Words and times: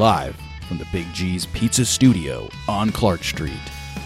live 0.00 0.34
from 0.66 0.78
the 0.78 0.86
Big 0.92 1.12
G's 1.12 1.44
Pizza 1.44 1.84
Studio 1.84 2.48
on 2.66 2.90
Clark 2.90 3.22
Street. 3.22 3.52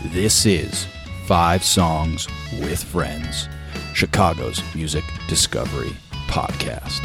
This 0.06 0.44
is 0.44 0.88
Five 1.26 1.62
Songs 1.62 2.26
with 2.58 2.82
Friends, 2.82 3.48
Chicago's 3.94 4.60
music 4.74 5.04
discovery 5.28 5.92
podcast. 6.26 7.00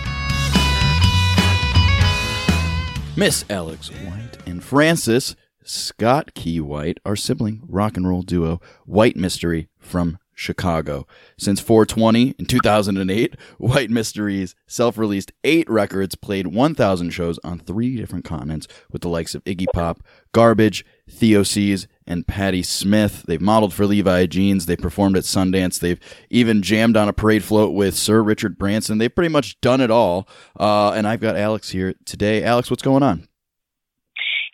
Miss 3.15 3.45
Alex 3.47 3.89
White 3.91 4.39
and 4.47 4.63
Francis 4.63 5.35
Scott 5.63 6.33
Key 6.33 6.59
White, 6.59 6.99
our 7.05 7.15
sibling 7.15 7.61
rock 7.67 7.95
and 7.95 8.09
roll 8.09 8.23
duo, 8.23 8.59
White 8.87 9.15
Mystery 9.15 9.69
from 9.77 10.17
Chicago. 10.39 11.05
Since 11.37 11.59
420 11.59 12.35
in 12.39 12.45
2008, 12.45 13.35
White 13.57 13.89
Mysteries 13.89 14.55
self 14.67 14.97
released 14.97 15.33
eight 15.43 15.69
records, 15.69 16.15
played 16.15 16.47
1,000 16.47 17.09
shows 17.11 17.39
on 17.43 17.59
three 17.59 17.97
different 17.97 18.23
continents 18.23 18.67
with 18.91 19.01
the 19.01 19.09
likes 19.09 19.35
of 19.35 19.43
Iggy 19.43 19.65
Pop, 19.73 20.01
Garbage, 20.31 20.85
Thee 21.05 21.33
Ohsees, 21.33 21.87
and 22.07 22.25
Patti 22.25 22.63
Smith. 22.63 23.23
They've 23.27 23.41
modeled 23.41 23.73
for 23.73 23.85
Levi 23.85 24.27
Jeans. 24.27 24.65
They 24.65 24.77
performed 24.77 25.17
at 25.17 25.23
Sundance. 25.23 25.79
They've 25.79 25.99
even 26.29 26.61
jammed 26.61 26.95
on 26.95 27.09
a 27.09 27.13
parade 27.13 27.43
float 27.43 27.73
with 27.73 27.95
Sir 27.95 28.23
Richard 28.23 28.57
Branson. 28.57 28.97
They've 28.97 29.13
pretty 29.13 29.31
much 29.31 29.59
done 29.59 29.81
it 29.81 29.91
all. 29.91 30.27
Uh, 30.57 30.91
and 30.91 31.05
I've 31.05 31.19
got 31.19 31.35
Alex 31.35 31.71
here 31.71 31.93
today. 32.05 32.43
Alex, 32.43 32.69
what's 32.69 32.83
going 32.83 33.03
on? 33.03 33.27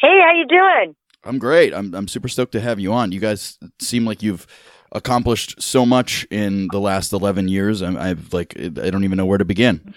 Hey, 0.01 0.19
how 0.25 0.33
you 0.33 0.47
doing? 0.47 0.95
I'm 1.23 1.39
great. 1.39 1.73
I'm 1.73 1.93
I'm 1.95 2.07
super 2.07 2.27
stoked 2.27 2.51
to 2.51 2.61
have 2.61 2.79
you 2.79 2.93
on. 2.93 3.11
You 3.11 3.19
guys 3.19 3.57
seem 3.79 4.05
like 4.05 4.21
you've 4.21 4.45
accomplished 4.91 5.61
so 5.61 5.85
much 5.85 6.25
in 6.31 6.67
the 6.71 6.79
last 6.79 7.13
11 7.13 7.47
years. 7.47 7.81
I'm, 7.81 7.97
I've 7.97 8.33
like 8.33 8.55
I 8.59 8.89
don't 8.89 9.03
even 9.03 9.17
know 9.17 9.25
where 9.25 9.37
to 9.37 9.45
begin. 9.45 9.93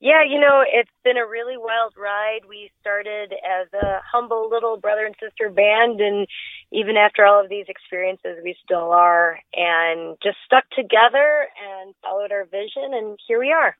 Yeah, 0.00 0.22
you 0.22 0.38
know, 0.38 0.62
it's 0.64 0.90
been 1.02 1.16
a 1.16 1.26
really 1.26 1.56
wild 1.56 1.94
ride. 1.96 2.42
We 2.48 2.70
started 2.80 3.32
as 3.32 3.66
a 3.72 4.00
humble 4.10 4.48
little 4.48 4.76
brother 4.76 5.04
and 5.04 5.16
sister 5.20 5.50
band, 5.50 6.00
and 6.00 6.28
even 6.70 6.96
after 6.96 7.26
all 7.26 7.42
of 7.42 7.48
these 7.48 7.64
experiences, 7.66 8.38
we 8.44 8.54
still 8.62 8.92
are, 8.92 9.40
and 9.54 10.16
just 10.22 10.36
stuck 10.46 10.70
together 10.70 11.48
and 11.60 11.96
followed 12.00 12.30
our 12.30 12.44
vision, 12.44 12.94
and 12.94 13.18
here 13.26 13.40
we 13.40 13.50
are. 13.50 13.76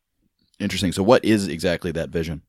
Interesting. 0.59 0.91
So, 0.91 1.05
what 1.05 1.25
is 1.25 1.47
exactly 1.47 1.93
that 1.93 2.09
vision? 2.09 2.43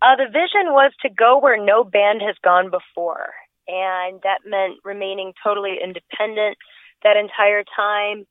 Uh, 0.00 0.16
the 0.16 0.26
vision 0.26 0.72
was 0.72 0.92
to 1.02 1.10
go 1.10 1.38
where 1.38 1.62
no 1.62 1.84
band 1.84 2.22
has 2.22 2.36
gone 2.42 2.70
before, 2.70 3.34
and 3.68 4.20
that 4.22 4.38
meant 4.46 4.78
remaining 4.84 5.32
totally 5.44 5.78
independent 5.82 6.56
that 7.04 7.16
entire 7.16 7.62
time. 7.76 8.26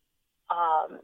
Um, 0.49 0.99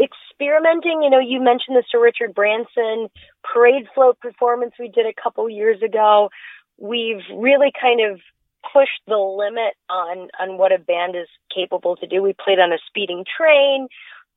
experimenting, 0.00 1.02
you 1.02 1.10
know, 1.10 1.18
you 1.18 1.40
mentioned 1.40 1.76
the 1.76 1.84
Sir 1.90 2.00
Richard 2.00 2.34
Branson 2.34 3.08
parade 3.42 3.86
float 3.94 4.18
performance 4.20 4.72
we 4.78 4.88
did 4.88 5.06
a 5.06 5.20
couple 5.20 5.48
years 5.48 5.82
ago. 5.82 6.30
We've 6.78 7.22
really 7.34 7.72
kind 7.78 8.00
of 8.00 8.20
pushed 8.72 9.02
the 9.06 9.16
limit 9.16 9.74
on 9.90 10.28
on 10.38 10.56
what 10.56 10.72
a 10.72 10.78
band 10.78 11.16
is 11.16 11.28
capable 11.54 11.96
to 11.96 12.06
do. 12.06 12.22
We 12.22 12.32
played 12.32 12.58
on 12.58 12.72
a 12.72 12.78
speeding 12.86 13.24
train 13.36 13.88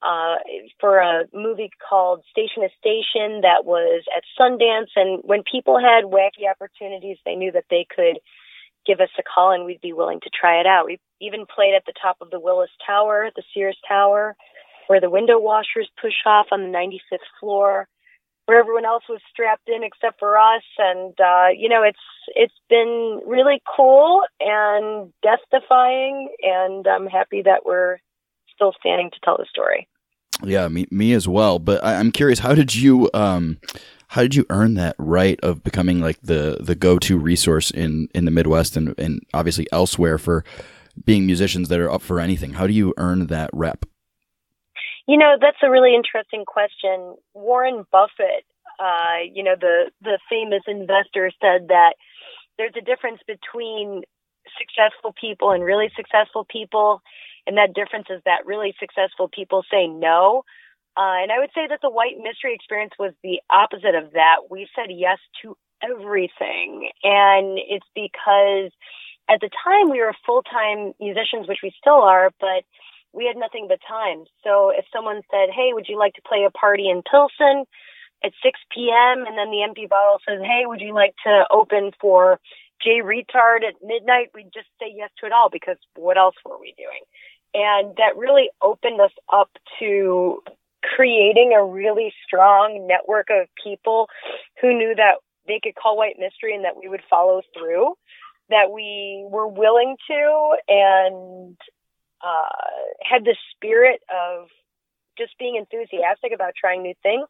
uh, 0.02 0.36
for 0.80 0.98
a 0.98 1.26
movie 1.34 1.70
called 1.90 2.24
Station 2.30 2.64
to 2.64 2.70
Station 2.80 3.42
that 3.42 3.66
was 3.66 4.04
at 4.16 4.24
Sundance. 4.40 4.92
And 4.96 5.22
when 5.24 5.44
people 5.50 5.80
had 5.80 6.06
wacky 6.06 6.50
opportunities, 6.50 7.18
they 7.26 7.36
knew 7.36 7.52
that 7.52 7.66
they 7.70 7.86
could 7.96 8.20
give 8.86 9.00
us 9.00 9.10
a 9.18 9.24
call 9.24 9.52
and 9.52 9.66
we'd 9.66 9.82
be 9.82 9.94
willing 9.94 10.20
to 10.22 10.30
try 10.30 10.60
it 10.60 10.66
out. 10.66 10.86
We 10.86 11.00
even 11.22 11.46
played 11.46 11.76
at 11.76 11.86
the 11.86 11.94
top 12.00 12.18
of 12.22 12.30
the 12.30 12.40
Willis 12.40 12.70
Tower, 12.86 13.30
the 13.36 13.44
Sears 13.54 13.78
Tower, 13.88 14.36
where 14.88 15.02
the 15.02 15.10
window 15.10 15.40
washers 15.40 15.90
push 16.00 16.14
off 16.26 16.48
on 16.52 16.62
the 16.62 16.78
95th 16.78 17.20
floor, 17.40 17.88
where 18.46 18.60
everyone 18.60 18.86
else 18.86 19.04
was 19.10 19.22
strapped 19.32 19.68
in 19.68 19.84
except 19.84 20.20
for 20.20 20.38
us. 20.38 20.64
And 20.78 21.14
uh, 21.20 21.48
you 21.56 21.70
know, 21.70 21.84
it's 21.84 21.98
it's 22.36 22.54
been 22.70 23.22
really 23.26 23.62
cool 23.76 24.22
and 24.40 25.12
death 25.24 25.40
defying, 25.52 26.30
and 26.42 26.88
I'm 26.88 27.08
happy 27.08 27.42
that 27.44 27.66
we're 27.66 27.98
still 28.54 28.74
standing 28.80 29.10
to 29.12 29.18
tell 29.24 29.38
the 29.38 29.46
story. 29.50 29.88
Yeah, 30.44 30.68
me 30.68 30.86
me 30.92 31.14
as 31.14 31.28
well. 31.28 31.60
But 31.60 31.84
I, 31.84 31.94
am 31.94 32.12
curious, 32.12 32.40
how 32.40 32.54
did 32.56 32.76
you 32.76 33.10
um, 33.14 33.58
how 34.16 34.22
did 34.22 34.34
you 34.34 34.46
earn 34.50 34.76
that 34.76 34.96
right 34.98 35.38
of 35.44 35.62
becoming 35.62 36.00
like 36.00 36.22
the 36.22 36.58
the 36.62 36.74
go 36.74 36.98
to 37.00 37.18
resource 37.18 37.70
in 37.70 38.08
in 38.16 38.24
the 38.24 38.32
Midwest 38.32 38.78
and 38.78 38.98
and 38.98 39.22
obviously 39.34 39.68
elsewhere 39.74 40.18
for 40.18 40.46
being 41.04 41.26
musicians 41.26 41.68
that 41.68 41.82
are 41.82 41.92
up 41.92 42.02
for 42.02 42.22
anything? 42.22 42.54
How 42.54 42.66
do 42.66 42.72
you 42.72 42.94
earn 42.96 43.28
that 43.28 43.50
rep? 43.52 43.84
You 45.06 45.18
know, 45.18 45.36
that's 45.40 45.58
a 45.62 45.70
really 45.70 45.94
interesting 45.94 46.46
question. 46.46 47.16
Warren 47.34 47.86
Buffett, 47.92 48.46
uh, 48.80 49.28
you 49.34 49.44
know, 49.44 49.56
the 49.60 49.92
the 50.02 50.18
famous 50.30 50.64
investor 50.66 51.30
said 51.42 51.68
that 51.68 51.96
there's 52.58 52.74
a 52.78 52.82
difference 52.82 53.20
between 53.28 54.04
successful 54.58 55.14
people 55.20 55.52
and 55.52 55.62
really 55.62 55.92
successful 55.94 56.46
people 56.50 57.02
and 57.46 57.58
that 57.58 57.74
difference 57.74 58.08
is 58.10 58.22
that 58.26 58.46
really 58.46 58.74
successful 58.80 59.28
people 59.28 59.64
say 59.70 59.88
no. 59.88 60.44
Uh, 60.98 61.28
and 61.28 61.32
I 61.32 61.40
would 61.40 61.52
say 61.54 61.68
that 61.68 61.80
the 61.82 61.90
white 61.90 62.16
mystery 62.18 62.56
experience 62.56 62.94
was 62.98 63.14
the 63.22 63.42
opposite 63.50 63.96
of 63.96 64.14
that. 64.14 64.48
We 64.50 64.68
said 64.76 64.88
yes 64.90 65.20
to 65.42 65.58
everything. 65.84 66.90
And 67.04 67.60
it's 67.60 67.88
because 67.94 68.72
at 69.30 69.42
the 69.42 69.50
time 69.64 69.90
we 69.92 70.00
were 70.00 70.14
full 70.26 70.42
time 70.44 70.94
musicians, 71.00 71.48
which 71.48 71.60
we 71.64 71.74
still 71.78 72.02
are, 72.02 72.32
but 72.40 72.64
we 73.12 73.26
had 73.26 73.38
nothing 73.38 73.68
but 73.68 73.80
time. 73.88 74.26
So 74.44 74.72
if 74.72 74.86
someone 74.94 75.22
said, 75.32 75.50
Hey, 75.52 75.72
would 75.74 75.88
you 75.88 75.98
like 75.98 76.14
to 76.16 76.22
play 76.28 76.46
a 76.48 76.52
party 76.52 76.90
in 76.90 77.02
Pilsen 77.04 77.66
at 78.24 78.32
6 78.44 78.60
p.m.? 78.72 79.26
And 79.26 79.38
then 79.38 79.52
the 79.52 79.64
empty 79.64 79.88
bottle 79.88 80.20
says, 80.28 80.40
Hey, 80.44 80.64
would 80.66 80.82
you 80.82 80.94
like 80.94 81.16
to 81.26 81.46
open 81.52 81.92
for 82.00 82.40
Jay 82.82 83.02
Reatard 83.04 83.68
at 83.68 83.84
midnight? 83.84 84.32
We'd 84.34 84.54
just 84.54 84.68
say 84.80 84.94
yes 84.94 85.10
to 85.20 85.26
it 85.26 85.34
all 85.34 85.50
because 85.50 85.78
what 85.96 86.18
else 86.18 86.36
were 86.46 86.60
we 86.60 86.74
doing? 86.78 87.04
And 87.54 87.96
that 87.98 88.18
really 88.18 88.50
opened 88.62 89.00
us 89.00 89.16
up 89.32 89.50
to 89.80 90.44
creating 90.96 91.54
a 91.56 91.64
really 91.64 92.14
strong 92.26 92.88
network 92.88 93.28
of 93.30 93.48
people 93.62 94.08
who 94.62 94.78
knew 94.78 94.94
that 94.96 95.16
they 95.48 95.60
could 95.62 95.76
call 95.76 95.98
White 95.98 96.16
Mystery 96.20 96.56
and 96.56 96.66
that 96.66 96.78
we 96.78 96.88
would 96.88 97.04
follow 97.10 97.42
through, 97.58 97.94
that 98.50 98.72
we 98.72 99.26
were 99.30 99.48
willing 99.48 99.96
to, 100.10 100.56
and 100.68 101.58
uh, 102.22 103.02
had 103.02 103.24
the 103.24 103.36
spirit 103.52 104.02
of 104.10 104.48
just 105.18 105.38
being 105.38 105.56
enthusiastic 105.56 106.32
about 106.34 106.54
trying 106.60 106.82
new 106.82 106.94
things. 107.04 107.28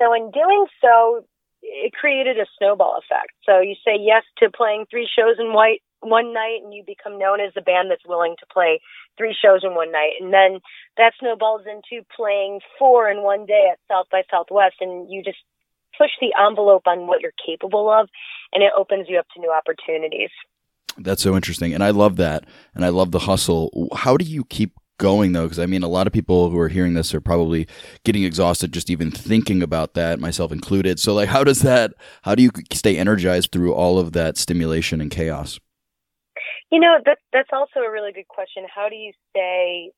So, 0.00 0.12
in 0.14 0.30
doing 0.30 0.66
so, 0.80 1.24
it 1.62 1.92
created 1.92 2.38
a 2.38 2.46
snowball 2.58 2.98
effect. 2.98 3.32
So, 3.44 3.60
you 3.60 3.74
say 3.84 3.96
yes 4.00 4.24
to 4.38 4.50
playing 4.50 4.86
three 4.90 5.08
shows 5.08 5.36
in 5.38 5.52
white 5.52 5.82
one 6.00 6.32
night 6.32 6.60
and 6.62 6.72
you 6.72 6.82
become 6.86 7.18
known 7.18 7.40
as 7.40 7.52
a 7.56 7.60
band 7.60 7.90
that's 7.90 8.06
willing 8.06 8.36
to 8.40 8.46
play 8.52 8.80
three 9.16 9.36
shows 9.36 9.60
in 9.62 9.74
one 9.74 9.92
night. 9.92 10.12
And 10.20 10.32
then 10.32 10.60
that 10.96 11.12
snowballs 11.18 11.62
into 11.66 12.04
playing 12.16 12.60
four 12.78 13.10
in 13.10 13.22
one 13.22 13.46
day 13.46 13.68
at 13.72 13.78
South 13.88 14.06
by 14.10 14.22
Southwest. 14.30 14.76
And 14.80 15.10
you 15.10 15.22
just 15.22 15.38
push 15.96 16.10
the 16.20 16.32
envelope 16.40 16.84
on 16.86 17.06
what 17.06 17.20
you're 17.20 17.32
capable 17.44 17.90
of 17.90 18.08
and 18.52 18.62
it 18.62 18.72
opens 18.76 19.06
you 19.08 19.18
up 19.18 19.26
to 19.34 19.40
new 19.40 19.52
opportunities. 19.52 20.30
That's 20.96 21.22
so 21.22 21.36
interesting. 21.36 21.72
And 21.72 21.84
I 21.84 21.90
love 21.90 22.16
that. 22.16 22.44
And 22.74 22.84
I 22.84 22.88
love 22.88 23.10
the 23.12 23.20
hustle. 23.20 23.88
How 23.94 24.16
do 24.16 24.24
you 24.24 24.44
keep 24.44 24.72
going 24.98 25.32
though 25.32 25.44
because 25.44 25.58
i 25.58 25.64
mean 25.64 25.82
a 25.82 25.88
lot 25.88 26.06
of 26.06 26.12
people 26.12 26.50
who 26.50 26.58
are 26.58 26.68
hearing 26.68 26.92
this 26.92 27.14
are 27.14 27.22
probably 27.22 27.66
getting 28.04 28.22
exhausted 28.22 28.70
just 28.70 28.90
even 28.90 29.10
thinking 29.10 29.62
about 29.62 29.94
that 29.94 30.20
myself 30.20 30.52
included 30.52 31.00
so 31.00 31.14
like 31.14 31.30
how 31.30 31.42
does 31.42 31.60
that 31.60 31.94
how 32.20 32.34
do 32.34 32.42
you 32.42 32.50
stay 32.70 32.98
energized 32.98 33.50
through 33.50 33.72
all 33.72 33.98
of 33.98 34.12
that 34.12 34.36
stimulation 34.36 35.00
and 35.00 35.10
chaos 35.10 35.58
you 36.70 36.80
know, 36.80 36.98
that 37.04 37.18
that's 37.32 37.50
also 37.52 37.80
a 37.80 37.90
really 37.90 38.12
good 38.12 38.28
question. 38.28 38.64
How 38.72 38.88
do 38.88 38.96
you 38.96 39.12
stay 39.30 39.90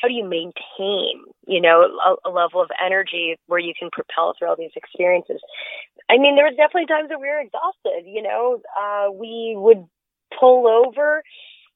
how 0.00 0.08
do 0.08 0.14
you 0.14 0.24
maintain, 0.24 1.24
you 1.46 1.60
know, 1.60 1.80
a, 1.82 2.28
a, 2.28 2.30
level 2.30 2.60
of 2.60 2.68
energy 2.84 3.36
where 3.46 3.58
you 3.58 3.72
can 3.78 3.90
propel 3.90 4.34
through 4.38 4.48
all 4.48 4.56
these 4.56 4.76
experiences? 4.76 5.40
I 6.10 6.18
mean, 6.18 6.36
there 6.36 6.44
was 6.44 6.56
definitely 6.56 6.86
times 6.86 7.08
that 7.08 7.20
we 7.20 7.28
were 7.28 7.40
exhausted, 7.40 8.04
you 8.06 8.22
know, 8.22 8.60
uh, 8.78 9.10
we 9.10 9.54
would 9.56 9.86
pull 10.38 10.66
over. 10.66 11.22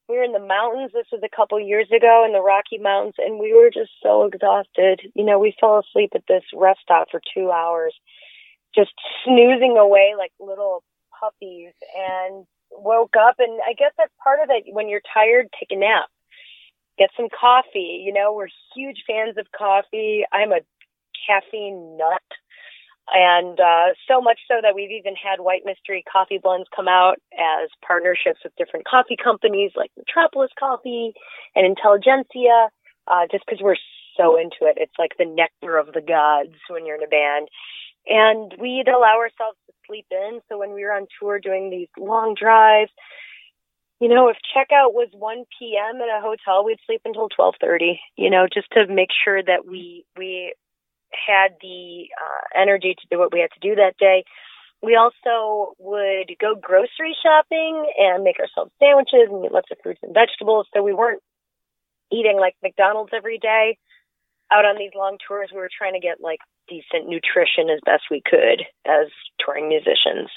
We 0.08 0.16
were 0.16 0.24
in 0.24 0.32
the 0.32 0.40
mountains. 0.40 0.90
This 0.92 1.06
was 1.12 1.22
a 1.24 1.34
couple 1.34 1.60
years 1.60 1.88
ago 1.94 2.24
in 2.26 2.32
the 2.32 2.42
Rocky 2.42 2.78
Mountains, 2.78 3.14
and 3.18 3.38
we 3.38 3.54
were 3.54 3.70
just 3.70 3.92
so 4.02 4.24
exhausted. 4.24 5.00
You 5.14 5.24
know, 5.24 5.38
we 5.38 5.54
fell 5.60 5.78
asleep 5.78 6.10
at 6.14 6.26
this 6.26 6.42
rest 6.52 6.80
stop 6.82 7.08
for 7.10 7.20
two 7.32 7.50
hours, 7.50 7.94
just 8.74 8.90
snoozing 9.24 9.76
away 9.78 10.14
like 10.18 10.32
little 10.40 10.82
puppies. 11.18 11.72
And 11.96 12.44
woke 12.70 13.14
up 13.18 13.36
and 13.38 13.60
I 13.66 13.74
guess 13.74 13.92
that's 13.98 14.12
part 14.22 14.40
of 14.42 14.50
it. 14.50 14.72
When 14.72 14.88
you're 14.88 15.02
tired, 15.12 15.48
take 15.58 15.70
a 15.70 15.76
nap. 15.76 16.08
Get 16.98 17.10
some 17.16 17.28
coffee. 17.28 18.02
You 18.04 18.12
know, 18.12 18.32
we're 18.32 18.48
huge 18.74 19.04
fans 19.06 19.38
of 19.38 19.46
coffee. 19.56 20.24
I'm 20.32 20.52
a 20.52 20.60
caffeine 21.26 21.96
nut. 21.98 22.22
And 23.12 23.58
uh, 23.58 23.94
so 24.06 24.20
much 24.20 24.38
so 24.46 24.56
that 24.62 24.74
we've 24.74 24.92
even 24.92 25.14
had 25.16 25.40
White 25.40 25.62
Mystery 25.64 26.04
coffee 26.10 26.38
blends 26.40 26.68
come 26.74 26.86
out 26.86 27.16
as 27.34 27.68
partnerships 27.84 28.40
with 28.44 28.54
different 28.56 28.86
coffee 28.86 29.16
companies 29.16 29.72
like 29.74 29.90
Metropolis 29.96 30.50
Coffee 30.58 31.12
and 31.56 31.66
Intelligentsia, 31.66 32.68
uh, 33.08 33.26
just 33.30 33.44
because 33.46 33.60
we're 33.60 33.80
so 34.16 34.38
into 34.38 34.62
it. 34.62 34.76
It's 34.76 34.94
like 34.98 35.12
the 35.18 35.24
nectar 35.24 35.76
of 35.76 35.92
the 35.92 36.00
gods 36.00 36.54
when 36.68 36.86
you're 36.86 36.96
in 36.96 37.02
a 37.02 37.08
band. 37.08 37.48
And 38.06 38.54
we'd 38.58 38.88
allow 38.88 39.18
ourselves 39.18 39.58
to 39.66 39.72
sleep 39.86 40.06
in. 40.10 40.40
So 40.48 40.58
when 40.58 40.72
we 40.72 40.82
were 40.82 40.92
on 40.92 41.06
tour 41.20 41.38
doing 41.38 41.70
these 41.70 41.88
long 41.98 42.34
drives, 42.34 42.90
you 44.00 44.08
know, 44.08 44.28
if 44.28 44.36
checkout 44.56 44.94
was 44.94 45.08
1 45.12 45.44
p.m. 45.58 46.00
at 46.00 46.08
a 46.08 46.22
hotel, 46.22 46.64
we'd 46.64 46.80
sleep 46.86 47.02
until 47.04 47.28
12:30. 47.28 48.00
You 48.16 48.30
know, 48.30 48.46
just 48.52 48.68
to 48.72 48.86
make 48.86 49.10
sure 49.24 49.42
that 49.42 49.66
we 49.66 50.04
we 50.16 50.54
had 51.12 51.52
the 51.60 52.08
uh, 52.16 52.60
energy 52.60 52.94
to 52.94 53.06
do 53.10 53.18
what 53.18 53.32
we 53.32 53.40
had 53.40 53.50
to 53.52 53.60
do 53.60 53.74
that 53.76 53.98
day. 53.98 54.24
We 54.82 54.96
also 54.96 55.74
would 55.78 56.32
go 56.40 56.54
grocery 56.54 57.14
shopping 57.22 57.92
and 57.98 58.24
make 58.24 58.38
ourselves 58.40 58.72
sandwiches 58.78 59.28
and 59.28 59.44
eat 59.44 59.52
lots 59.52 59.68
of 59.70 59.76
fruits 59.82 60.00
and 60.02 60.14
vegetables. 60.14 60.66
So 60.72 60.82
we 60.82 60.94
weren't 60.94 61.22
eating 62.10 62.38
like 62.40 62.56
McDonald's 62.62 63.12
every 63.14 63.38
day. 63.38 63.76
Out 64.52 64.64
on 64.64 64.76
these 64.78 64.90
long 64.96 65.16
tours, 65.26 65.50
we 65.52 65.58
were 65.58 65.70
trying 65.70 65.94
to 65.94 66.00
get 66.00 66.20
like 66.20 66.40
decent 66.68 67.08
nutrition 67.08 67.70
as 67.70 67.80
best 67.84 68.04
we 68.10 68.22
could 68.24 68.62
as 68.86 69.06
touring 69.38 69.68
musicians. 69.68 70.28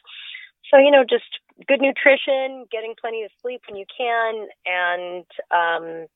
So, 0.70 0.78
you 0.78 0.92
know, 0.92 1.04
just 1.04 1.26
good 1.68 1.82
nutrition, 1.82 2.66
getting 2.72 2.94
plenty 3.00 3.24
of 3.24 3.32
sleep 3.42 3.62
when 3.68 3.78
you 3.78 3.86
can, 3.96 4.48
and 4.66 5.26
um, 5.52 6.08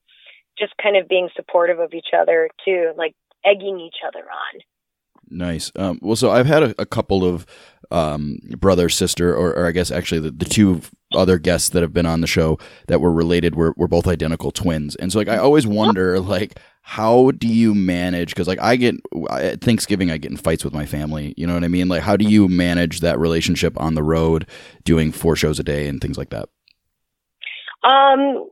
just 0.58 0.74
kind 0.82 0.98
of 0.98 1.08
being 1.08 1.30
supportive 1.36 1.80
of 1.80 1.94
each 1.94 2.14
other 2.18 2.50
too, 2.64 2.94
like 2.98 3.14
egging 3.46 3.80
each 3.80 3.98
other 4.06 4.26
on. 4.26 4.62
Nice. 5.30 5.72
Um, 5.76 6.00
well, 6.02 6.16
so 6.16 6.32
I've 6.32 6.46
had 6.46 6.64
a, 6.64 6.76
a 6.80 6.86
couple 6.86 7.26
of 7.26 7.46
um, 7.92 8.40
brother, 8.58 8.90
sister, 8.90 9.36
or, 9.36 9.54
or, 9.54 9.66
I 9.66 9.72
guess 9.72 9.92
actually 9.92 10.22
the, 10.22 10.32
the 10.32 10.46
two 10.46 10.82
other 11.14 11.38
guests 11.38 11.70
that 11.70 11.82
have 11.82 11.94
been 11.94 12.06
on 12.06 12.22
the 12.22 12.28
show 12.28 12.58
that 12.88 13.02
were 13.02 13.12
related 13.12 13.56
were, 13.56 13.74
were 13.78 13.88
both 13.88 14.08
identical 14.08 14.52
twins. 14.52 14.96
And 14.96 15.12
so, 15.12 15.20
like, 15.20 15.28
I 15.28 15.38
always 15.38 15.68
wonder, 15.68 16.20
like, 16.20 16.60
how 16.89 17.31
do 17.31 17.50
you 17.50 17.75
manage? 17.75 18.30
Because, 18.30 18.48
like, 18.48 18.62
I 18.62 18.78
get 18.78 18.95
at 19.30 19.60
Thanksgiving, 19.60 20.10
I 20.10 20.16
get 20.16 20.31
in 20.31 20.38
fights 20.38 20.63
with 20.63 20.74
my 20.74 20.86
family. 20.86 21.34
You 21.36 21.45
know 21.45 21.54
what 21.54 21.66
I 21.66 21.68
mean? 21.68 21.89
Like, 21.89 22.01
how 22.01 22.16
do 22.16 22.24
you 22.24 22.48
manage 22.48 23.01
that 23.01 23.19
relationship 23.19 23.78
on 23.78 23.95
the 23.95 24.01
road, 24.01 24.48
doing 24.86 25.12
four 25.12 25.36
shows 25.36 25.60
a 25.60 25.63
day 25.63 25.89
and 25.89 26.00
things 26.00 26.18
like 26.18 26.30
that? 26.30 26.48
Um, 27.84 28.50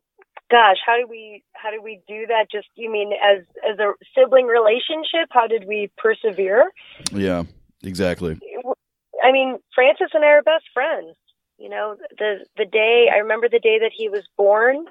gosh, 0.51 0.75
how 0.85 0.97
do 0.97 1.07
we 1.09 1.45
how 1.53 1.71
do 1.71 1.81
we 1.81 2.01
do 2.09 2.27
that? 2.27 2.47
Just 2.51 2.67
you 2.75 2.91
mean 2.91 3.13
as 3.13 3.45
as 3.71 3.79
a 3.79 3.93
sibling 4.13 4.47
relationship? 4.47 5.29
How 5.31 5.47
did 5.47 5.63
we 5.65 5.89
persevere? 5.97 6.73
Yeah, 7.13 7.43
exactly. 7.83 8.37
I 9.23 9.31
mean, 9.31 9.59
Francis 9.73 10.09
and 10.13 10.25
I 10.25 10.27
are 10.27 10.43
best 10.43 10.65
friends. 10.73 11.15
You 11.57 11.69
know, 11.69 11.95
the 12.19 12.45
the 12.57 12.65
day 12.65 13.07
I 13.13 13.19
remember 13.19 13.47
the 13.47 13.59
day 13.59 13.79
that 13.79 13.91
he 13.95 14.09
was 14.09 14.27
born. 14.35 14.87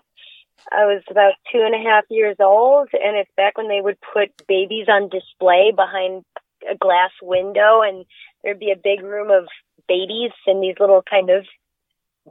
I 0.73 0.87
was 0.87 1.03
about 1.11 1.35
two 1.53 1.61
and 1.61 1.75
a 1.75 1.89
half 1.89 2.05
years 2.09 2.37
old, 2.41 2.89
and 2.93 3.17
it's 3.17 3.31
back 3.37 3.59
when 3.59 3.69
they 3.69 3.81
would 3.81 3.99
put 4.01 4.31
babies 4.47 4.87
on 4.89 5.09
display 5.09 5.73
behind 5.75 6.25
a 6.71 6.77
glass 6.77 7.11
window, 7.23 7.83
and 7.83 8.05
there'd 8.43 8.59
be 8.59 8.73
a 8.73 8.81
big 8.83 9.03
room 9.03 9.31
of 9.31 9.47
babies 9.89 10.33
in 10.47 10.61
these 10.61 10.77
little 10.81 11.03
kind 11.09 11.31
of 11.31 11.45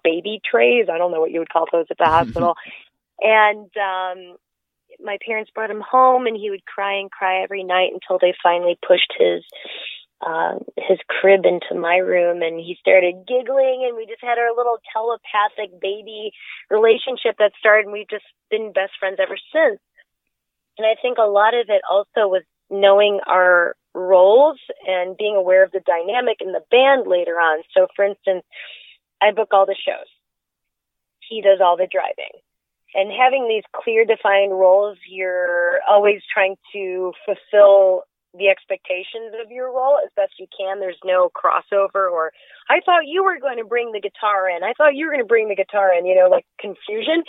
baby 0.03 0.41
trays. 0.49 0.87
I 0.91 0.97
don't 0.97 1.11
know 1.11 1.21
what 1.21 1.31
you 1.31 1.39
would 1.39 1.49
call 1.49 1.67
those 1.71 1.85
at 1.91 1.97
the 1.97 2.05
hospital. 2.09 2.55
And 3.19 3.69
um, 3.77 4.37
my 4.99 5.17
parents 5.25 5.51
brought 5.53 5.71
him 5.71 5.83
home, 5.87 6.25
and 6.25 6.35
he 6.35 6.49
would 6.49 6.65
cry 6.65 6.99
and 6.99 7.11
cry 7.11 7.43
every 7.43 7.63
night 7.63 7.91
until 7.93 8.17
they 8.19 8.33
finally 8.41 8.77
pushed 8.85 9.13
his 9.17 9.43
uh, 10.25 10.55
his 10.77 10.99
crib 11.07 11.45
into 11.45 11.79
my 11.79 11.97
room, 11.97 12.41
and 12.41 12.59
he 12.59 12.77
started 12.79 13.27
giggling, 13.27 13.85
and 13.87 13.95
we 13.95 14.05
just 14.05 14.21
had 14.21 14.37
our 14.37 14.55
little 14.55 14.77
telepathic 14.91 15.79
baby 15.81 16.31
relationship 16.69 17.35
that 17.39 17.51
started, 17.59 17.85
and 17.85 17.93
we've 17.93 18.09
just 18.09 18.25
been 18.49 18.71
best 18.71 18.93
friends 18.99 19.17
ever 19.21 19.37
since. 19.51 19.79
And 20.77 20.87
I 20.87 20.95
think 21.01 21.17
a 21.17 21.29
lot 21.29 21.53
of 21.53 21.67
it 21.69 21.81
also 21.89 22.27
was 22.27 22.43
knowing 22.69 23.19
our 23.27 23.75
roles 23.93 24.59
and 24.87 25.17
being 25.17 25.35
aware 25.35 25.63
of 25.63 25.71
the 25.71 25.81
dynamic 25.85 26.37
in 26.41 26.51
the 26.51 26.63
band 26.71 27.05
later 27.05 27.33
on. 27.33 27.63
So, 27.75 27.87
for 27.95 28.05
instance, 28.05 28.43
I 29.21 29.31
book 29.31 29.49
all 29.51 29.65
the 29.65 29.75
shows. 29.75 30.09
He 31.29 31.41
does 31.41 31.59
all 31.61 31.77
the 31.77 31.87
driving 31.91 32.41
and 32.95 33.11
having 33.11 33.47
these 33.47 33.63
clear 33.75 34.05
defined 34.05 34.51
roles, 34.51 34.97
you're 35.07 35.79
always 35.89 36.21
trying 36.31 36.55
to 36.73 37.13
fulfill 37.25 38.03
the 38.37 38.49
expectations 38.49 39.33
of 39.43 39.51
your 39.51 39.67
role 39.71 39.99
as 40.03 40.09
best 40.15 40.33
you 40.39 40.47
can. 40.57 40.79
There's 40.79 40.99
no 41.03 41.29
crossover 41.29 42.11
or 42.11 42.31
I 42.69 42.79
thought 42.85 43.05
you 43.05 43.23
were 43.23 43.39
going 43.39 43.57
to 43.57 43.65
bring 43.65 43.91
the 43.91 44.01
guitar 44.01 44.49
in. 44.49 44.63
I 44.63 44.73
thought 44.77 44.95
you 44.95 45.05
were 45.05 45.11
going 45.11 45.23
to 45.23 45.27
bring 45.27 45.49
the 45.49 45.55
guitar 45.55 45.93
in, 45.93 46.05
you 46.05 46.15
know, 46.15 46.29
like 46.29 46.45
confusion. 46.59 47.23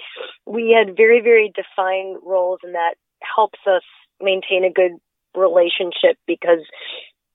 We 0.46 0.74
had 0.76 0.96
very, 0.96 1.20
very 1.20 1.52
defined 1.54 2.18
roles 2.24 2.60
and 2.62 2.74
that 2.74 2.94
helps 3.20 3.58
us 3.66 3.82
maintain 4.20 4.64
a 4.64 4.72
good 4.72 4.92
relationship 5.36 6.16
because 6.26 6.64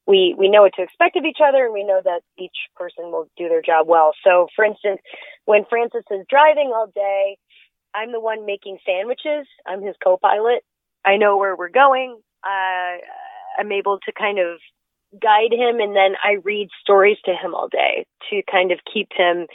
we 0.08 0.34
we 0.38 0.50
know 0.50 0.64
what 0.64 0.74
to 0.76 0.82
expect 0.82 1.16
of 1.18 1.26
each 1.26 1.38
other 1.46 1.66
and 1.66 1.74
we 1.74 1.84
know 1.84 2.02
that 2.04 2.22
each 2.40 2.56
person 2.76 3.12
will 3.12 3.30
do 3.38 3.48
their 3.48 3.62
job 3.62 3.88
well. 3.88 4.14
So 4.24 4.48
for 4.56 4.66
instance, 4.66 5.00
when 5.46 5.66
Francis 5.70 6.04
is 6.10 6.26
driving 6.30 6.72
all 6.74 6.88
day, 6.94 7.38
I'm 7.94 8.12
the 8.12 8.20
one 8.20 8.46
making 8.46 8.80
sandwiches. 8.86 9.48
I'm 9.68 9.84
his 9.84 9.96
co-pilot. 10.04 10.64
I 11.06 11.18
know 11.18 11.38
where 11.38 11.56
we're 11.56 11.70
going. 11.70 12.20
Uh, 12.44 12.98
I'm 13.60 13.72
able 13.72 14.00
to 14.06 14.12
kind 14.18 14.40
of 14.40 14.60
guide 15.22 15.52
him 15.52 15.80
and 15.80 15.96
then 15.96 16.14
I 16.24 16.38
read 16.44 16.70
stories 16.82 17.18
to 17.26 17.32
him 17.32 17.56
all 17.56 17.68
day 17.68 18.06
to 18.30 18.42
kind 18.50 18.72
of 18.72 18.80
keep 18.92 19.10
him 19.16 19.48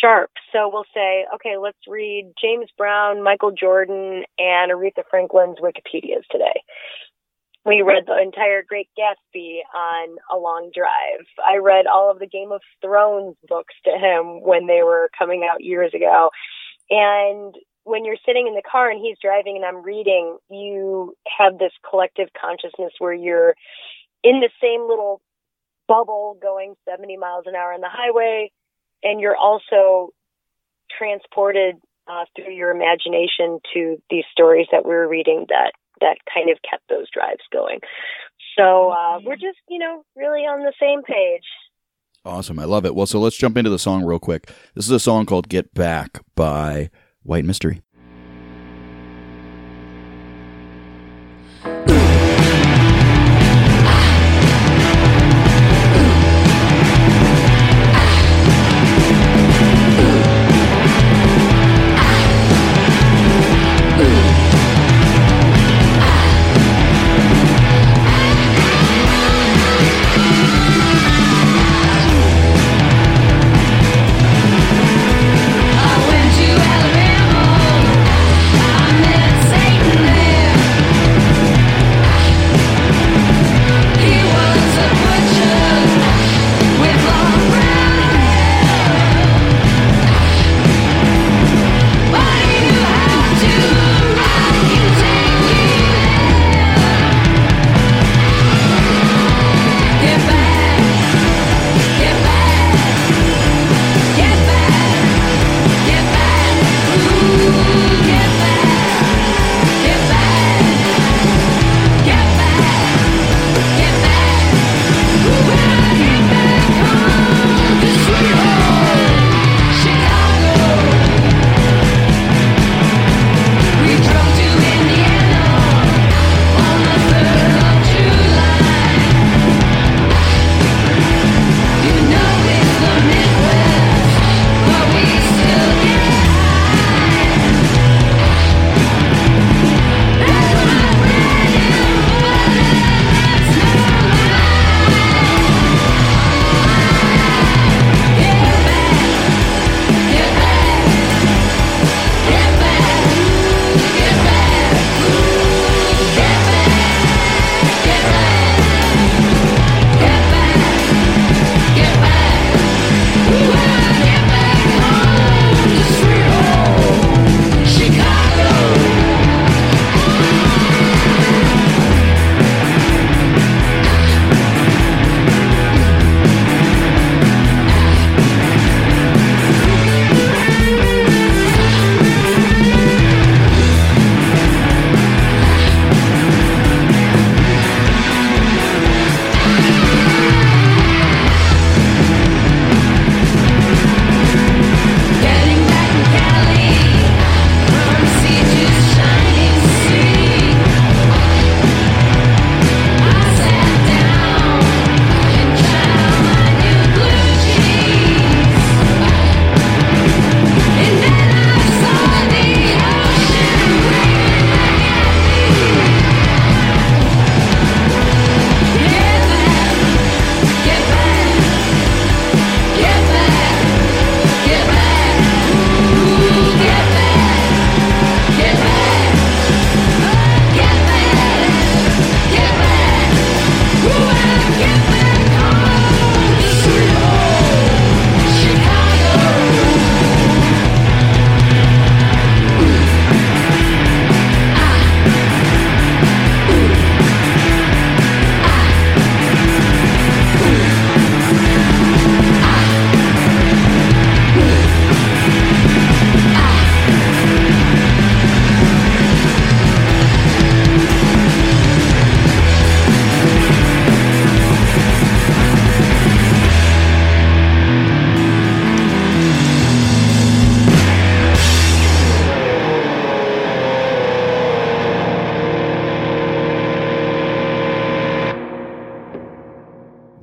sharp. 0.00 0.30
So 0.52 0.70
we'll 0.72 0.86
say, 0.94 1.26
okay, 1.34 1.56
let's 1.60 1.78
read 1.88 2.32
James 2.40 2.68
Brown, 2.78 3.22
Michael 3.22 3.50
Jordan, 3.50 4.22
and 4.38 4.70
Aretha 4.70 5.02
Franklin's 5.10 5.58
Wikipedias 5.58 6.26
today. 6.30 6.62
We 7.66 7.82
read 7.82 8.04
the 8.06 8.20
entire 8.22 8.62
Great 8.62 8.88
Gatsby 8.96 9.60
on 9.74 10.16
a 10.32 10.38
long 10.38 10.70
drive. 10.74 11.26
I 11.42 11.56
read 11.56 11.86
all 11.86 12.10
of 12.10 12.18
the 12.18 12.26
Game 12.26 12.52
of 12.52 12.60
Thrones 12.82 13.36
books 13.48 13.74
to 13.86 13.92
him 13.92 14.42
when 14.42 14.66
they 14.66 14.82
were 14.82 15.10
coming 15.18 15.48
out 15.50 15.64
years 15.64 15.92
ago. 15.94 16.30
And 16.90 17.54
when 17.84 18.04
you're 18.04 18.16
sitting 18.26 18.46
in 18.46 18.54
the 18.54 18.62
car 18.62 18.90
and 18.90 19.00
he's 19.00 19.16
driving 19.22 19.56
and 19.56 19.64
I'm 19.64 19.82
reading, 19.82 20.38
you 20.50 21.14
have 21.38 21.58
this 21.58 21.72
collective 21.88 22.28
consciousness 22.38 22.92
where 22.98 23.14
you're 23.14 23.54
in 24.22 24.40
the 24.40 24.50
same 24.60 24.88
little 24.88 25.20
bubble 25.86 26.38
going 26.40 26.74
70 26.88 27.16
miles 27.18 27.44
an 27.46 27.54
hour 27.54 27.72
on 27.72 27.80
the 27.80 27.90
highway 27.90 28.50
and 29.02 29.20
you're 29.20 29.36
also 29.36 30.10
transported 30.96 31.76
uh, 32.08 32.24
through 32.34 32.52
your 32.52 32.70
imagination 32.70 33.60
to 33.74 33.96
these 34.10 34.24
stories 34.32 34.66
that 34.72 34.84
we 34.84 34.94
were 34.94 35.08
reading 35.08 35.46
that 35.48 35.72
that 36.00 36.16
kind 36.32 36.50
of 36.50 36.58
kept 36.68 36.82
those 36.88 37.06
drives 37.10 37.42
going. 37.52 37.80
So 38.58 38.90
uh, 38.90 39.20
we're 39.24 39.36
just, 39.36 39.58
you 39.68 39.78
know, 39.78 40.04
really 40.16 40.40
on 40.40 40.64
the 40.64 40.72
same 40.80 41.02
page. 41.02 41.44
Awesome. 42.24 42.58
I 42.58 42.64
love 42.64 42.84
it. 42.84 42.94
Well, 42.94 43.06
so 43.06 43.20
let's 43.20 43.36
jump 43.36 43.56
into 43.56 43.70
the 43.70 43.78
song 43.78 44.04
real 44.04 44.18
quick. 44.18 44.50
This 44.74 44.86
is 44.86 44.90
a 44.90 45.00
song 45.00 45.26
called 45.26 45.48
Get 45.48 45.74
Back 45.74 46.20
by 46.34 46.90
White 47.24 47.44
Mystery. 47.44 47.82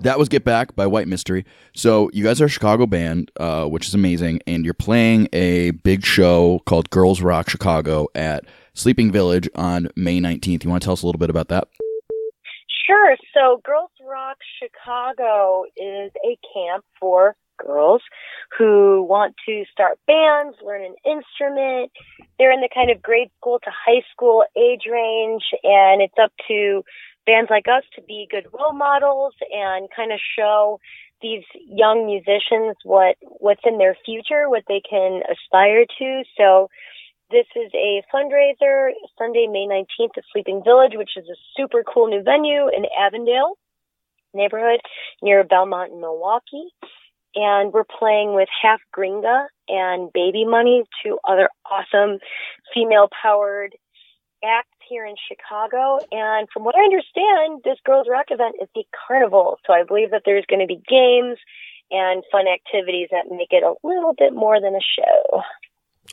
That 0.02 0.18
was 0.18 0.30
Get 0.30 0.44
Back 0.44 0.76
by 0.76 0.88
White 0.88 1.08
Mystery. 1.08 1.46
So 1.74 2.10
you 2.14 2.24
guys 2.24 2.42
are 2.42 2.46
a 2.46 2.50
Chicago 2.50 2.86
band, 2.86 3.32
uh, 3.40 3.66
which 3.66 3.88
is 3.88 3.94
amazing, 3.94 4.42
and 4.48 4.66
you're 4.66 4.74
playing 4.74 5.30
a 5.34 5.72
big 5.72 6.04
show 6.06 6.60
called 6.66 6.90
Girls 6.90 7.22
Rock 7.22 7.50
Chicago 7.50 8.08
at 8.16 8.46
Sleeping 8.74 9.12
Village 9.12 9.50
on 9.56 9.90
May 9.96 10.20
19th. 10.20 10.64
You 10.64 10.70
want 10.70 10.82
to 10.82 10.86
tell 10.86 10.94
us 10.94 11.04
a 11.04 11.06
little 11.06 11.20
bit 11.20 11.30
about 11.30 11.50
that? 11.50 11.68
Sure. 12.88 13.16
So 13.34 13.62
Girls 13.64 13.92
Rock 14.04 14.38
Chicago 14.60 15.66
is 15.78 16.12
a 16.26 16.38
camp 16.54 16.84
for 17.00 17.36
girls 17.64 18.02
who 18.58 19.04
want 19.04 19.36
to 19.48 19.64
start 19.72 20.00
bands, 20.08 20.58
learn 20.66 20.84
an 20.84 20.96
instrument. 21.06 21.92
They're 22.40 22.52
in 22.52 22.62
the 22.62 22.70
kind 22.74 22.90
of 22.90 23.02
grade 23.02 23.30
school 23.38 23.60
to 23.60 23.70
high 23.70 24.02
school 24.12 24.44
age 24.58 24.84
range, 24.92 25.44
and 25.64 26.02
it's 26.02 26.18
up 26.22 26.32
to 26.48 26.84
bands 27.32 27.50
like 27.50 27.68
us 27.68 27.84
to 27.96 28.02
be 28.02 28.28
good 28.30 28.48
role 28.52 28.74
models 28.74 29.34
and 29.52 29.88
kind 29.96 30.12
of 30.12 30.20
show 30.38 30.80
these 31.22 31.44
young 31.56 32.06
musicians 32.06 32.76
what 32.84 33.16
what's 33.22 33.62
in 33.64 33.78
their 33.78 33.96
future, 34.06 34.50
what 34.50 34.64
they 34.68 34.82
can 34.88 35.22
aspire 35.32 35.86
to. 36.00 36.24
So 36.36 36.68
this 37.30 37.46
is 37.56 37.72
a 37.74 38.04
fundraiser 38.14 38.90
Sunday, 39.18 39.48
May 39.48 39.66
19th 39.66 40.18
at 40.18 40.24
Sleeping 40.34 40.62
Village, 40.66 40.94
which 40.96 41.12
is 41.16 41.24
a 41.30 41.40
super 41.56 41.84
cool 41.84 42.08
new 42.08 42.22
venue 42.22 42.68
in 42.68 42.84
Avondale 43.00 43.56
neighborhood 44.34 44.82
near 45.22 45.44
Belmont 45.46 45.92
and 45.92 46.02
Milwaukee. 46.02 46.68
And 47.34 47.72
we're 47.72 47.86
playing 47.86 48.36
with 48.36 48.50
Half 48.62 48.82
Gringa 48.94 49.46
and 49.70 50.12
Baby 50.12 50.44
Money, 50.44 50.84
two 51.02 51.18
other 51.26 51.48
awesome 51.66 52.20
female 52.74 53.08
powered 53.24 53.74
acts 54.44 54.81
here 54.92 55.06
in 55.06 55.16
Chicago. 55.28 56.00
And 56.12 56.48
from 56.54 56.66
what 56.66 56.76
I 56.76 56.84
understand, 56.84 57.62
this 57.64 57.78
Girls 57.86 58.08
Rock 58.12 58.26
event 58.30 58.56
is 58.62 58.68
the 58.76 58.84
carnival. 59.08 59.58
So 59.66 59.74
I 59.74 59.84
believe 59.84 60.12
that 60.12 60.24
there's 60.26 60.46
going 60.50 60.60
to 60.60 60.68
be 60.68 60.82
games 60.88 61.40
and 61.90 62.24
fun 62.32 62.46
activities 62.48 63.08
that 63.12 63.32
make 63.32 63.52
it 63.52 63.64
a 63.64 63.74
little 63.88 64.14
bit 64.18 64.34
more 64.34 64.60
than 64.60 64.76
a 64.76 64.84
show. 65.00 65.42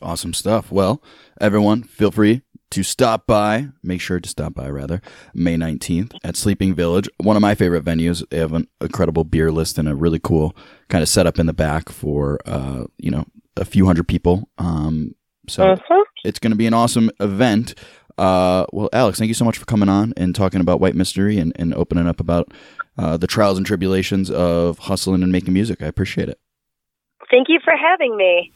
Awesome 0.00 0.32
stuff. 0.32 0.70
Well, 0.70 1.02
everyone, 1.40 1.82
feel 1.82 2.12
free 2.12 2.42
to 2.70 2.82
stop 2.84 3.26
by. 3.26 3.68
Make 3.82 4.00
sure 4.00 4.20
to 4.20 4.28
stop 4.28 4.54
by, 4.54 4.68
rather, 4.68 5.00
May 5.34 5.56
19th 5.56 6.14
at 6.22 6.36
Sleeping 6.36 6.74
Village. 6.74 7.08
One 7.18 7.36
of 7.36 7.42
my 7.42 7.54
favorite 7.54 7.84
venues. 7.84 8.28
They 8.28 8.38
have 8.38 8.52
an 8.52 8.68
incredible 8.80 9.24
beer 9.24 9.50
list 9.50 9.78
and 9.78 9.88
a 9.88 9.96
really 9.96 10.20
cool 10.20 10.54
kind 10.88 11.02
of 11.02 11.08
setup 11.08 11.38
in 11.38 11.46
the 11.46 11.52
back 11.52 11.88
for, 11.88 12.38
uh, 12.46 12.84
you 12.98 13.10
know, 13.10 13.24
a 13.56 13.64
few 13.64 13.86
hundred 13.86 14.06
people. 14.06 14.48
Um, 14.58 15.14
so 15.48 15.64
uh-huh. 15.64 16.04
it's 16.24 16.38
going 16.38 16.52
to 16.52 16.56
be 16.56 16.66
an 16.66 16.74
awesome 16.74 17.10
event. 17.20 17.74
Uh, 18.18 18.66
well, 18.72 18.88
Alex, 18.92 19.18
thank 19.18 19.28
you 19.28 19.34
so 19.34 19.44
much 19.44 19.58
for 19.58 19.64
coming 19.64 19.88
on 19.88 20.12
and 20.16 20.34
talking 20.34 20.60
about 20.60 20.80
White 20.80 20.96
Mystery 20.96 21.38
and, 21.38 21.52
and 21.56 21.72
opening 21.74 22.08
up 22.08 22.18
about 22.18 22.52
uh, 22.98 23.16
the 23.16 23.28
trials 23.28 23.56
and 23.56 23.66
tribulations 23.66 24.28
of 24.30 24.78
hustling 24.78 25.22
and 25.22 25.30
making 25.30 25.54
music. 25.54 25.82
I 25.82 25.86
appreciate 25.86 26.28
it. 26.28 26.40
Thank 27.30 27.48
you 27.48 27.60
for 27.62 27.74
having 27.76 28.16
me. 28.16 28.52